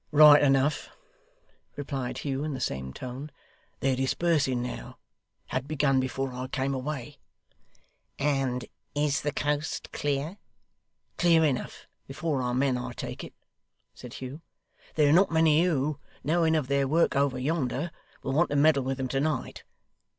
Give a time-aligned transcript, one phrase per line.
[0.09, 0.89] 'Right enough,'
[1.75, 3.29] replied Hugh, in the same tone.
[3.81, 4.97] 'They're dispersing now
[5.49, 7.19] had begun before I came away.'
[8.17, 10.39] 'And is the coast clear?'
[11.17, 13.35] 'Clear enough before our men, I take it,'
[13.93, 14.41] said Hugh.
[14.95, 17.91] 'There are not many who, knowing of their work over yonder,
[18.23, 19.63] will want to meddle with 'em to night.